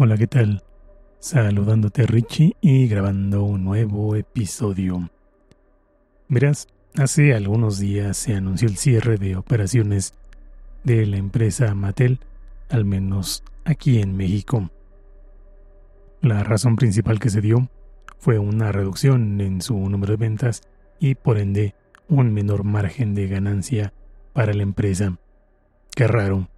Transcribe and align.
Hola, 0.00 0.16
¿qué 0.16 0.28
tal? 0.28 0.62
Saludándote 1.18 2.06
Richie 2.06 2.54
y 2.60 2.86
grabando 2.86 3.42
un 3.42 3.64
nuevo 3.64 4.14
episodio. 4.14 5.10
Verás, 6.28 6.68
hace 6.96 7.34
algunos 7.34 7.80
días 7.80 8.16
se 8.16 8.36
anunció 8.36 8.68
el 8.68 8.76
cierre 8.76 9.16
de 9.16 9.34
operaciones 9.34 10.14
de 10.84 11.04
la 11.04 11.16
empresa 11.16 11.74
Mattel, 11.74 12.20
al 12.68 12.84
menos 12.84 13.42
aquí 13.64 14.00
en 14.00 14.16
México. 14.16 14.70
La 16.20 16.44
razón 16.44 16.76
principal 16.76 17.18
que 17.18 17.30
se 17.30 17.40
dio 17.40 17.68
fue 18.20 18.38
una 18.38 18.70
reducción 18.70 19.40
en 19.40 19.60
su 19.60 19.76
número 19.76 20.12
de 20.12 20.18
ventas 20.18 20.62
y 21.00 21.16
por 21.16 21.38
ende 21.38 21.74
un 22.08 22.32
menor 22.32 22.62
margen 22.62 23.16
de 23.16 23.26
ganancia 23.26 23.92
para 24.32 24.54
la 24.54 24.62
empresa. 24.62 25.18
Qué 25.96 26.06
raro. 26.06 26.48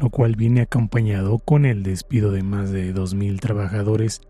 Lo 0.00 0.08
cual 0.08 0.34
viene 0.34 0.62
acompañado 0.62 1.38
con 1.40 1.66
el 1.66 1.82
despido 1.82 2.32
de 2.32 2.42
más 2.42 2.70
de 2.70 2.94
2.000 2.94 3.38
trabajadores, 3.38 4.22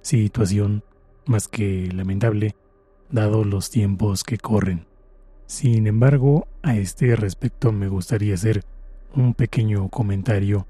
situación 0.00 0.82
más 1.26 1.48
que 1.48 1.90
lamentable, 1.92 2.56
dado 3.10 3.44
los 3.44 3.68
tiempos 3.68 4.24
que 4.24 4.38
corren. 4.38 4.86
Sin 5.44 5.86
embargo, 5.86 6.48
a 6.62 6.78
este 6.78 7.14
respecto 7.14 7.72
me 7.72 7.88
gustaría 7.88 8.32
hacer 8.32 8.64
un 9.14 9.34
pequeño 9.34 9.90
comentario, 9.90 10.66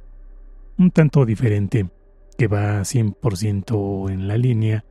un 0.77 0.91
tanto 0.91 1.25
diferente, 1.25 1.89
que 2.37 2.49
va 2.49 2.81
100% 2.81 4.11
en 4.11 4.27
la 4.27 4.37
línea 4.37 4.85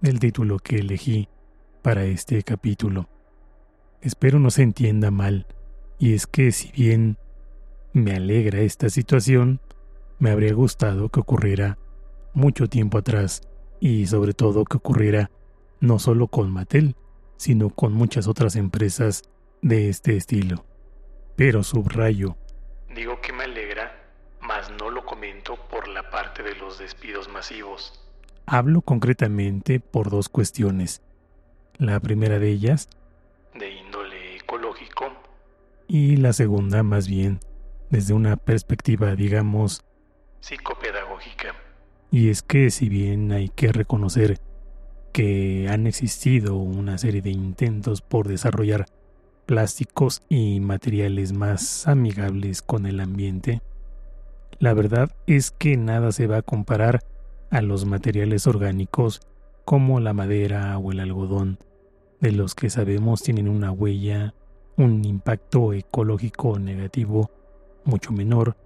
del 0.00 0.18
título 0.18 0.60
que 0.60 0.76
elegí 0.76 1.28
para 1.82 2.04
este 2.04 2.42
capítulo. 2.42 3.10
Espero 4.00 4.38
no 4.38 4.50
se 4.50 4.62
entienda 4.62 5.10
mal, 5.10 5.46
y 5.98 6.14
es 6.14 6.26
que 6.26 6.52
si 6.52 6.72
bien 6.72 7.18
me 7.92 8.14
alegra 8.14 8.60
esta 8.60 8.88
situación, 8.88 9.60
me 10.18 10.30
habría 10.30 10.52
gustado 10.54 11.08
que 11.08 11.20
ocurriera 11.20 11.78
mucho 12.34 12.68
tiempo 12.68 12.98
atrás 12.98 13.42
y 13.80 14.06
sobre 14.06 14.32
todo 14.32 14.64
que 14.64 14.76
ocurriera 14.76 15.30
no 15.80 15.98
solo 15.98 16.28
con 16.28 16.52
Mattel, 16.52 16.94
sino 17.36 17.70
con 17.70 17.92
muchas 17.92 18.28
otras 18.28 18.54
empresas 18.56 19.22
de 19.62 19.88
este 19.88 20.16
estilo. 20.16 20.64
Pero 21.36 21.62
subrayo. 21.62 22.36
Digo 22.94 23.20
que 23.20 23.32
me 23.32 23.44
alegra, 23.44 23.92
mas 24.40 24.70
no 24.78 24.90
lo 24.90 25.04
comento 25.04 25.56
por 25.70 25.88
la 25.88 26.10
parte 26.10 26.42
de 26.42 26.54
los 26.54 26.78
despidos 26.78 27.28
masivos. 27.28 28.06
Hablo 28.46 28.82
concretamente 28.82 29.80
por 29.80 30.10
dos 30.10 30.28
cuestiones. 30.28 31.02
La 31.78 31.98
primera 31.98 32.38
de 32.38 32.50
ellas, 32.50 32.88
de 33.54 33.70
índole 33.70 34.36
ecológico, 34.36 35.06
y 35.88 36.16
la 36.16 36.32
segunda 36.32 36.82
más 36.82 37.08
bien 37.08 37.40
desde 37.90 38.14
una 38.14 38.36
perspectiva, 38.36 39.14
digamos, 39.14 39.82
psicopedagógica. 40.40 41.54
Y 42.10 42.30
es 42.30 42.42
que 42.42 42.70
si 42.70 42.88
bien 42.88 43.32
hay 43.32 43.48
que 43.48 43.72
reconocer 43.72 44.38
que 45.12 45.68
han 45.68 45.86
existido 45.86 46.56
una 46.56 46.98
serie 46.98 47.22
de 47.22 47.30
intentos 47.30 48.00
por 48.00 48.28
desarrollar 48.28 48.86
plásticos 49.46 50.22
y 50.28 50.60
materiales 50.60 51.32
más 51.32 51.86
amigables 51.88 52.62
con 52.62 52.86
el 52.86 53.00
ambiente, 53.00 53.62
la 54.58 54.74
verdad 54.74 55.10
es 55.26 55.50
que 55.50 55.76
nada 55.76 56.12
se 56.12 56.26
va 56.26 56.38
a 56.38 56.42
comparar 56.42 57.00
a 57.50 57.60
los 57.60 57.84
materiales 57.84 58.46
orgánicos 58.46 59.20
como 59.64 60.00
la 60.00 60.12
madera 60.12 60.78
o 60.78 60.92
el 60.92 61.00
algodón, 61.00 61.58
de 62.20 62.32
los 62.32 62.54
que 62.54 62.70
sabemos 62.70 63.22
tienen 63.22 63.48
una 63.48 63.72
huella 63.72 64.34
un 64.76 65.04
impacto 65.04 65.72
ecológico 65.72 66.58
negativo 66.58 67.30
mucho 67.84 68.12
menor 68.12 68.56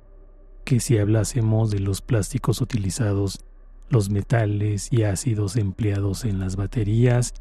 que 0.65 0.81
si 0.81 0.99
hablásemos 0.99 1.71
de 1.71 1.81
los 1.81 2.01
plásticos 2.01 2.61
utilizados, 2.61 3.45
los 3.91 4.11
metales 4.11 4.93
y 4.93 5.05
ácidos 5.05 5.57
empleados 5.57 6.25
en 6.25 6.41
las 6.41 6.57
baterías 6.57 7.35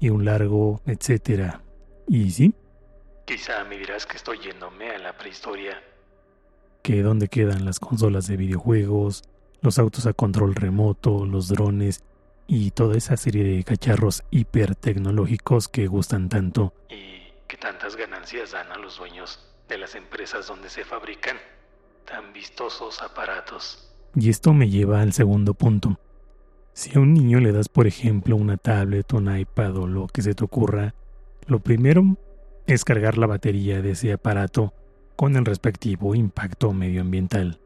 y 0.00 0.10
un 0.10 0.24
largo 0.24 0.80
etcétera. 0.86 1.62
¿Y 2.06 2.30
sí? 2.30 2.54
Quizá 3.26 3.64
me 3.64 3.76
dirás 3.76 4.06
que 4.06 4.16
estoy 4.16 4.38
yéndome 4.38 4.90
a 4.90 4.98
la 4.98 5.16
prehistoria. 5.16 5.82
Que 6.82 7.02
dónde 7.02 7.28
quedan 7.28 7.64
las 7.64 7.80
consolas 7.80 8.26
de 8.26 8.36
videojuegos, 8.36 9.22
los 9.60 9.78
autos 9.78 10.06
a 10.06 10.12
control 10.12 10.54
remoto, 10.54 11.26
los 11.26 11.48
drones 11.48 12.04
y 12.46 12.70
toda 12.70 12.96
esa 12.96 13.16
serie 13.16 13.44
de 13.44 13.62
cacharros 13.64 14.22
hipertecnológicos 14.30 15.68
que 15.68 15.88
gustan 15.88 16.28
tanto. 16.28 16.72
Y 16.88 17.30
que 17.46 17.58
tantas 17.58 17.96
ganancias 17.96 18.52
dan 18.52 18.72
a 18.72 18.78
los 18.78 18.96
dueños 18.96 19.44
de 19.68 19.78
las 19.78 19.94
empresas 19.94 20.46
donde 20.46 20.70
se 20.70 20.84
fabrican 20.84 21.36
tan 22.04 22.32
vistosos 22.32 23.02
aparatos. 23.02 23.92
Y 24.14 24.30
esto 24.30 24.54
me 24.54 24.70
lleva 24.70 25.02
al 25.02 25.12
segundo 25.12 25.54
punto. 25.54 25.98
Si 26.72 26.96
a 26.96 27.00
un 27.00 27.12
niño 27.12 27.40
le 27.40 27.52
das, 27.52 27.68
por 27.68 27.86
ejemplo, 27.86 28.36
una 28.36 28.56
tablet, 28.56 29.12
un 29.12 29.36
iPad 29.36 29.76
o 29.76 29.86
lo 29.86 30.06
que 30.06 30.22
se 30.22 30.34
te 30.34 30.44
ocurra, 30.44 30.94
lo 31.46 31.60
primero 31.60 32.16
es 32.66 32.84
cargar 32.84 33.18
la 33.18 33.26
batería 33.26 33.82
de 33.82 33.92
ese 33.92 34.12
aparato 34.12 34.72
con 35.16 35.36
el 35.36 35.44
respectivo 35.44 36.14
impacto 36.14 36.72
medioambiental. 36.72 37.60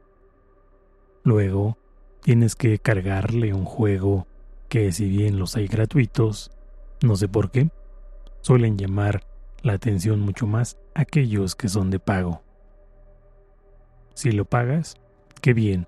Luego, 1.25 1.77
tienes 2.23 2.57
que 2.57 2.79
cargarle 2.79 3.53
un 3.53 3.65
juego 3.65 4.27
que 4.69 4.91
si 4.93 5.09
bien 5.09 5.39
los 5.39 5.57
hay 5.57 5.69
gratuitos, 5.69 6.51
no 7.03 7.17
sé 7.17 7.29
por 7.29 7.51
qué, 7.51 7.71
suelen 8.41 8.79
llamar 8.79 9.27
la 9.62 9.75
atención 9.75 10.21
mucho 10.21 10.47
más 10.47 10.78
aquellos 10.95 11.55
que 11.55 11.69
son 11.69 11.91
de 11.91 11.99
pago. 11.99 12.43
Si 14.15 14.33
lo 14.33 14.45
pagas, 14.45 14.97
qué 15.41 15.55
bien, 15.55 15.87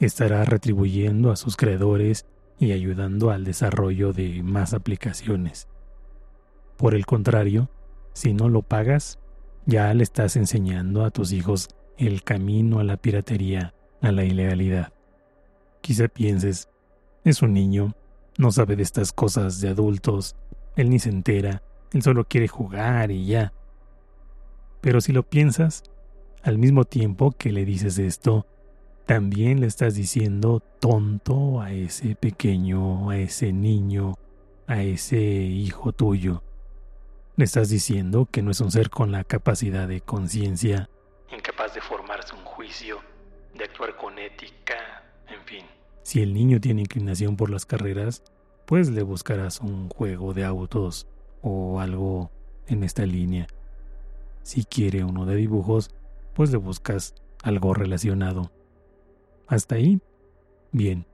estará 0.00 0.44
retribuyendo 0.44 1.30
a 1.30 1.36
sus 1.36 1.56
creadores 1.56 2.26
y 2.58 2.72
ayudando 2.72 3.30
al 3.30 3.44
desarrollo 3.44 4.12
de 4.12 4.42
más 4.42 4.74
aplicaciones. 4.74 5.68
Por 6.76 6.94
el 6.94 7.06
contrario, 7.06 7.68
si 8.12 8.32
no 8.32 8.48
lo 8.48 8.62
pagas, 8.62 9.18
ya 9.66 9.92
le 9.94 10.02
estás 10.02 10.36
enseñando 10.36 11.04
a 11.04 11.10
tus 11.10 11.32
hijos 11.32 11.68
el 11.96 12.22
camino 12.22 12.80
a 12.80 12.84
la 12.84 12.96
piratería, 12.96 13.74
a 14.00 14.12
la 14.12 14.24
ilegalidad. 14.24 14.92
Quizá 15.80 16.08
pienses, 16.08 16.68
es 17.24 17.42
un 17.42 17.52
niño, 17.52 17.94
no 18.38 18.50
sabe 18.50 18.76
de 18.76 18.82
estas 18.82 19.12
cosas 19.12 19.60
de 19.60 19.68
adultos, 19.68 20.36
él 20.76 20.90
ni 20.90 20.98
se 20.98 21.10
entera, 21.10 21.62
él 21.94 22.02
solo 22.02 22.24
quiere 22.24 22.48
jugar 22.48 23.10
y 23.10 23.26
ya. 23.26 23.52
Pero 24.80 25.00
si 25.00 25.12
lo 25.12 25.22
piensas, 25.22 25.84
al 26.42 26.58
mismo 26.58 26.84
tiempo 26.84 27.32
que 27.32 27.52
le 27.52 27.64
dices 27.64 27.98
esto, 27.98 28.46
también 29.06 29.60
le 29.60 29.66
estás 29.66 29.94
diciendo 29.94 30.60
tonto 30.80 31.60
a 31.60 31.72
ese 31.72 32.16
pequeño, 32.16 33.10
a 33.10 33.18
ese 33.18 33.52
niño, 33.52 34.14
a 34.66 34.82
ese 34.82 35.18
hijo 35.18 35.92
tuyo. 35.92 36.42
Le 37.36 37.44
estás 37.44 37.68
diciendo 37.68 38.28
que 38.30 38.42
no 38.42 38.50
es 38.50 38.60
un 38.60 38.70
ser 38.70 38.90
con 38.90 39.12
la 39.12 39.24
capacidad 39.24 39.88
de 39.88 40.00
conciencia. 40.00 40.88
Incapaz 41.32 41.74
de 41.74 41.80
formarse 41.80 42.34
un 42.34 42.44
juicio, 42.44 42.98
de 43.54 43.64
actuar 43.64 43.96
con 43.96 44.18
ética, 44.18 45.04
en 45.28 45.42
fin. 45.44 45.64
Si 46.02 46.22
el 46.22 46.34
niño 46.34 46.60
tiene 46.60 46.82
inclinación 46.82 47.36
por 47.36 47.50
las 47.50 47.66
carreras, 47.66 48.22
pues 48.66 48.90
le 48.90 49.02
buscarás 49.02 49.60
un 49.60 49.88
juego 49.88 50.34
de 50.34 50.44
autos 50.44 51.06
o 51.44 51.78
algo 51.78 52.30
en 52.66 52.82
esta 52.82 53.04
línea. 53.04 53.46
Si 54.42 54.64
quiere 54.64 55.04
uno 55.04 55.26
de 55.26 55.36
dibujos, 55.36 55.90
pues 56.34 56.50
le 56.50 56.56
buscas 56.56 57.14
algo 57.42 57.74
relacionado. 57.74 58.50
Hasta 59.46 59.74
ahí, 59.76 60.00
bien. 60.72 61.06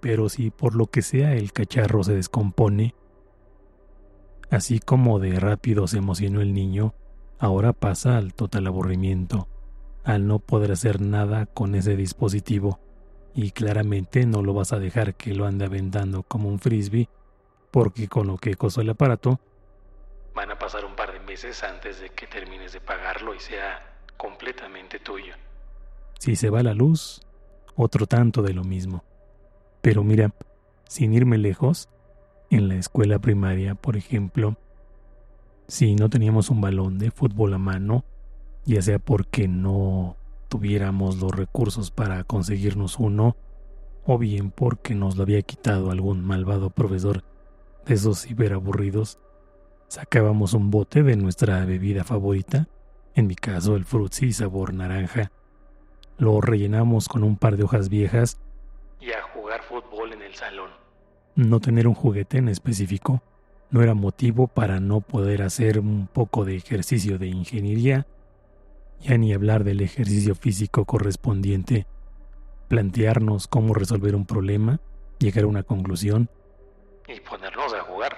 Pero 0.00 0.28
si 0.28 0.50
por 0.50 0.74
lo 0.74 0.88
que 0.88 1.00
sea 1.00 1.34
el 1.34 1.52
cacharro 1.52 2.02
se 2.02 2.14
descompone, 2.14 2.94
así 4.50 4.80
como 4.80 5.20
de 5.20 5.38
rápido 5.38 5.86
se 5.86 5.98
emocionó 5.98 6.40
el 6.40 6.52
niño, 6.52 6.92
ahora 7.38 7.72
pasa 7.72 8.18
al 8.18 8.34
total 8.34 8.66
aburrimiento, 8.66 9.48
al 10.02 10.26
no 10.26 10.40
poder 10.40 10.72
hacer 10.72 11.00
nada 11.00 11.46
con 11.46 11.76
ese 11.76 11.96
dispositivo, 11.96 12.80
y 13.32 13.52
claramente 13.52 14.26
no 14.26 14.42
lo 14.42 14.54
vas 14.54 14.72
a 14.72 14.80
dejar 14.80 15.14
que 15.14 15.34
lo 15.34 15.46
ande 15.46 15.64
aventando 15.64 16.24
como 16.24 16.48
un 16.48 16.58
frisbee 16.58 17.08
porque 17.74 18.06
con 18.06 18.28
lo 18.28 18.36
que 18.36 18.54
costó 18.54 18.82
el 18.82 18.90
aparato, 18.90 19.40
van 20.32 20.48
a 20.52 20.56
pasar 20.56 20.84
un 20.84 20.94
par 20.94 21.12
de 21.12 21.18
meses 21.18 21.64
antes 21.64 22.00
de 22.00 22.10
que 22.10 22.28
termines 22.28 22.72
de 22.72 22.80
pagarlo 22.80 23.34
y 23.34 23.40
sea 23.40 23.98
completamente 24.16 25.00
tuyo. 25.00 25.34
Si 26.20 26.36
se 26.36 26.50
va 26.50 26.62
la 26.62 26.72
luz, 26.72 27.20
otro 27.74 28.06
tanto 28.06 28.42
de 28.42 28.52
lo 28.52 28.62
mismo. 28.62 29.02
Pero 29.82 30.04
mira, 30.04 30.32
sin 30.86 31.14
irme 31.14 31.36
lejos, 31.36 31.88
en 32.48 32.68
la 32.68 32.76
escuela 32.76 33.18
primaria, 33.18 33.74
por 33.74 33.96
ejemplo, 33.96 34.56
si 35.66 35.96
no 35.96 36.08
teníamos 36.08 36.50
un 36.50 36.60
balón 36.60 37.00
de 37.00 37.10
fútbol 37.10 37.54
a 37.54 37.58
mano, 37.58 38.04
ya 38.64 38.82
sea 38.82 39.00
porque 39.00 39.48
no 39.48 40.16
tuviéramos 40.48 41.16
los 41.16 41.32
recursos 41.32 41.90
para 41.90 42.22
conseguirnos 42.22 43.00
uno, 43.00 43.36
o 44.04 44.16
bien 44.16 44.52
porque 44.52 44.94
nos 44.94 45.16
lo 45.16 45.24
había 45.24 45.42
quitado 45.42 45.90
algún 45.90 46.24
malvado 46.24 46.70
profesor 46.70 47.24
de 47.84 47.94
esos 47.94 48.26
aburridos, 48.52 49.18
sacábamos 49.88 50.54
un 50.54 50.70
bote 50.70 51.02
de 51.02 51.16
nuestra 51.16 51.64
bebida 51.64 52.04
favorita, 52.04 52.68
en 53.14 53.26
mi 53.26 53.34
caso 53.34 53.76
el 53.76 53.84
frutzi 53.84 54.32
sabor 54.32 54.74
naranja, 54.74 55.30
lo 56.18 56.40
rellenamos 56.40 57.08
con 57.08 57.24
un 57.24 57.36
par 57.36 57.56
de 57.56 57.64
hojas 57.64 57.88
viejas. 57.88 58.40
Y 59.00 59.10
a 59.10 59.22
jugar 59.34 59.62
fútbol 59.62 60.12
en 60.12 60.22
el 60.22 60.34
salón. 60.34 60.70
No 61.36 61.60
tener 61.60 61.86
un 61.86 61.94
juguete 61.94 62.38
en 62.38 62.48
específico 62.48 63.22
no 63.70 63.82
era 63.82 63.94
motivo 63.94 64.46
para 64.46 64.78
no 64.78 65.00
poder 65.00 65.42
hacer 65.42 65.80
un 65.80 66.06
poco 66.06 66.44
de 66.44 66.56
ejercicio 66.56 67.18
de 67.18 67.26
ingeniería, 67.26 68.06
ya 69.00 69.18
ni 69.18 69.32
hablar 69.32 69.64
del 69.64 69.80
ejercicio 69.80 70.34
físico 70.34 70.84
correspondiente, 70.84 71.86
plantearnos 72.68 73.48
cómo 73.48 73.74
resolver 73.74 74.14
un 74.14 74.26
problema, 74.26 74.80
llegar 75.18 75.44
a 75.44 75.48
una 75.48 75.64
conclusión 75.64 76.30
y 77.08 77.20
ponernos 77.20 77.72
a 77.74 77.82
jugar. 77.82 78.16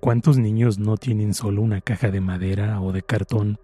¿Cuántos 0.00 0.36
niños 0.38 0.78
no 0.78 0.96
tienen 0.96 1.34
solo 1.34 1.62
una 1.62 1.80
caja 1.80 2.10
de 2.10 2.20
madera 2.20 2.80
o 2.80 2.92
de 2.92 3.02
cartón 3.02 3.58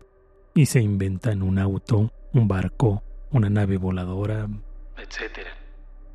y 0.55 0.67
se 0.67 0.81
inventan 0.81 1.43
un 1.43 1.59
auto, 1.59 2.11
un 2.33 2.49
barco, 2.49 3.03
una 3.31 3.51
nave 3.51 3.77
voladora, 3.77 4.49
etcétera? 4.97 5.51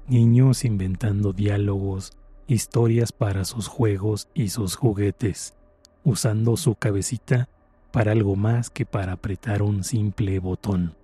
Niños 0.07 0.65
inventando 0.65 1.33
diálogos, 1.33 2.13
historias 2.47 3.11
para 3.11 3.45
sus 3.45 3.67
juegos 3.67 4.27
y 4.33 4.49
sus 4.49 4.75
juguetes, 4.75 5.55
usando 6.03 6.57
su 6.57 6.75
cabecita 6.75 7.49
para 7.91 8.11
algo 8.11 8.35
más 8.35 8.69
que 8.69 8.85
para 8.85 9.13
apretar 9.13 9.61
un 9.61 9.83
simple 9.83 10.39
botón. 10.39 10.95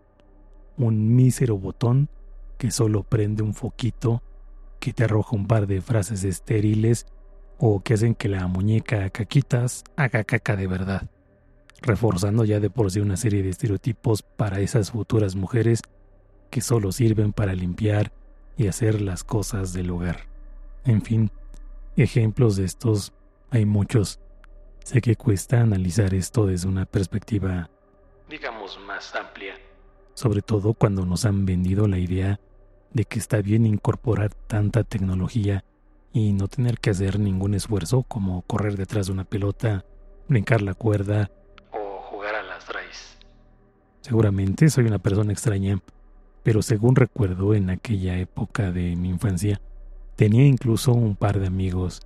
Un 0.77 1.15
mísero 1.15 1.57
botón 1.57 2.09
que 2.57 2.71
solo 2.71 3.03
prende 3.03 3.43
un 3.43 3.53
foquito, 3.53 4.21
que 4.79 4.93
te 4.93 5.03
arroja 5.03 5.35
un 5.35 5.47
par 5.47 5.67
de 5.67 5.81
frases 5.81 6.23
estériles 6.23 7.07
o 7.63 7.79
que 7.79 7.93
hacen 7.93 8.15
que 8.15 8.27
la 8.27 8.47
muñeca 8.47 9.11
caquitas 9.11 9.83
haga 9.95 10.23
caca 10.23 10.55
de 10.55 10.65
verdad, 10.65 11.07
reforzando 11.83 12.43
ya 12.43 12.59
de 12.59 12.71
por 12.71 12.89
sí 12.89 12.99
una 12.99 13.17
serie 13.17 13.43
de 13.43 13.49
estereotipos 13.49 14.23
para 14.23 14.61
esas 14.61 14.89
futuras 14.89 15.35
mujeres 15.35 15.81
que 16.49 16.59
solo 16.59 16.91
sirven 16.91 17.33
para 17.33 17.53
limpiar 17.53 18.11
y 18.57 18.65
hacer 18.65 18.99
las 18.99 19.23
cosas 19.23 19.73
del 19.73 19.91
hogar. 19.91 20.27
En 20.85 21.03
fin, 21.03 21.29
ejemplos 21.95 22.55
de 22.55 22.65
estos 22.65 23.13
hay 23.51 23.65
muchos. 23.65 24.19
Sé 24.83 24.99
que 24.99 25.15
cuesta 25.15 25.61
analizar 25.61 26.15
esto 26.15 26.47
desde 26.47 26.67
una 26.67 26.87
perspectiva, 26.87 27.69
digamos, 28.27 28.79
más 28.87 29.13
amplia. 29.13 29.53
Sobre 30.15 30.41
todo 30.41 30.73
cuando 30.73 31.05
nos 31.05 31.25
han 31.25 31.45
vendido 31.45 31.87
la 31.87 31.99
idea 31.99 32.39
de 32.91 33.05
que 33.05 33.19
está 33.19 33.39
bien 33.43 33.67
incorporar 33.67 34.33
tanta 34.33 34.83
tecnología 34.83 35.63
y 36.13 36.33
no 36.33 36.47
tener 36.47 36.79
que 36.79 36.89
hacer 36.89 37.19
ningún 37.19 37.53
esfuerzo 37.53 38.03
como 38.03 38.41
correr 38.43 38.77
detrás 38.77 39.07
de 39.07 39.13
una 39.13 39.23
pelota, 39.23 39.85
brincar 40.27 40.61
la 40.61 40.73
cuerda 40.73 41.31
o 41.71 42.01
jugar 42.09 42.35
a 42.35 42.43
las 42.43 42.67
raíces. 42.67 43.17
Seguramente 44.01 44.69
soy 44.69 44.85
una 44.85 44.99
persona 44.99 45.31
extraña, 45.31 45.79
pero 46.43 46.61
según 46.61 46.95
recuerdo 46.95 47.53
en 47.53 47.69
aquella 47.69 48.17
época 48.17 48.71
de 48.71 48.95
mi 48.95 49.09
infancia, 49.09 49.61
Tenía 50.21 50.45
incluso 50.45 50.93
un 50.93 51.15
par 51.15 51.39
de 51.39 51.47
amigos. 51.47 52.01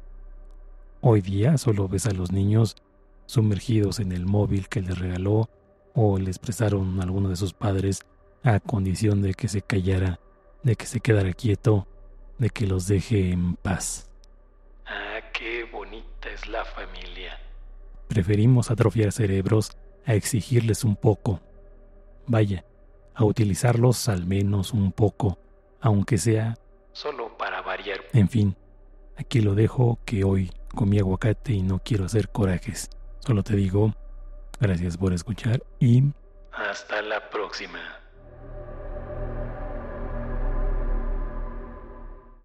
Hoy 1.01 1.19
día 1.19 1.57
solo 1.57 1.89
ves 1.89 2.05
a 2.05 2.11
los 2.11 2.31
niños 2.31 2.77
sumergidos 3.25 3.99
en 3.99 4.13
el 4.13 4.25
móvil 4.25 4.69
que 4.69 4.81
les 4.81 4.97
regaló 4.97 5.49
o 5.93 6.17
les 6.17 6.39
prestaron 6.39 7.01
alguno 7.01 7.27
de 7.27 7.35
sus 7.35 7.53
padres 7.53 8.03
a 8.41 8.61
condición 8.61 9.21
de 9.21 9.33
que 9.33 9.49
se 9.49 9.61
callara, 9.61 10.21
de 10.63 10.77
que 10.77 10.85
se 10.85 11.01
quedara 11.01 11.33
quieto, 11.33 11.87
de 12.37 12.49
que 12.49 12.67
los 12.67 12.87
deje 12.87 13.31
en 13.31 13.55
paz. 13.55 14.09
Ah, 14.85 15.19
qué 15.33 15.63
bonita 15.63 16.29
es 16.29 16.47
la 16.47 16.65
familia. 16.65 17.39
Preferimos 18.07 18.71
atrofiar 18.71 19.11
cerebros 19.11 19.71
a 20.05 20.13
exigirles 20.13 20.83
un 20.83 20.95
poco. 20.95 21.41
Vaya, 22.27 22.65
a 23.13 23.23
utilizarlos 23.23 24.09
al 24.09 24.25
menos 24.25 24.73
un 24.73 24.91
poco, 24.91 25.39
aunque 25.81 26.17
sea 26.17 26.55
solo 26.91 27.37
para 27.37 27.61
variar. 27.61 28.01
En 28.13 28.29
fin, 28.29 28.55
aquí 29.17 29.41
lo 29.41 29.55
dejo 29.55 29.99
que 30.05 30.23
hoy 30.23 30.51
comí 30.73 30.99
aguacate 30.99 31.53
y 31.53 31.61
no 31.61 31.79
quiero 31.79 32.05
hacer 32.05 32.29
corajes. 32.29 32.89
Solo 33.19 33.43
te 33.43 33.55
digo, 33.55 33.93
gracias 34.59 34.97
por 34.97 35.13
escuchar 35.13 35.63
y... 35.79 36.03
Hasta 36.51 37.01
la 37.01 37.29
próxima. 37.29 37.79